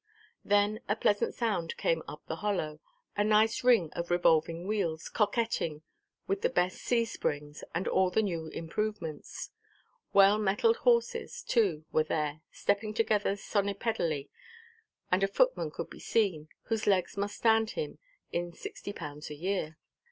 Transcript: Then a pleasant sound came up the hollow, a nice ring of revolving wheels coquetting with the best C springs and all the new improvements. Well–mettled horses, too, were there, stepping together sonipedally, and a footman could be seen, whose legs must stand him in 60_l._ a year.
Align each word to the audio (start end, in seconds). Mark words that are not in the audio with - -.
Then 0.43 0.79
a 0.89 0.95
pleasant 0.95 1.35
sound 1.35 1.77
came 1.77 2.01
up 2.07 2.23
the 2.25 2.37
hollow, 2.37 2.79
a 3.15 3.23
nice 3.23 3.63
ring 3.63 3.93
of 3.93 4.09
revolving 4.09 4.65
wheels 4.65 5.07
coquetting 5.07 5.83
with 6.25 6.41
the 6.41 6.49
best 6.49 6.77
C 6.79 7.05
springs 7.05 7.63
and 7.75 7.87
all 7.87 8.09
the 8.09 8.23
new 8.23 8.47
improvements. 8.47 9.51
Well–mettled 10.11 10.77
horses, 10.77 11.43
too, 11.43 11.85
were 11.91 12.03
there, 12.03 12.41
stepping 12.51 12.95
together 12.95 13.33
sonipedally, 13.35 14.29
and 15.11 15.21
a 15.21 15.27
footman 15.27 15.69
could 15.69 15.91
be 15.91 15.99
seen, 15.99 16.49
whose 16.63 16.87
legs 16.87 17.15
must 17.15 17.35
stand 17.35 17.69
him 17.77 17.99
in 18.31 18.53
60_l._ 18.53 19.29
a 19.29 19.35
year. 19.35 19.77